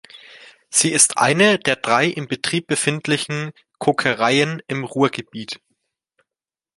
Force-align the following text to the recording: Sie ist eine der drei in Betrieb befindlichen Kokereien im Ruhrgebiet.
Sie 0.71 0.91
ist 0.91 1.19
eine 1.19 1.59
der 1.59 1.75
drei 1.75 2.07
in 2.07 2.27
Betrieb 2.27 2.65
befindlichen 2.65 3.51
Kokereien 3.77 4.59
im 4.67 4.83
Ruhrgebiet. 4.83 5.61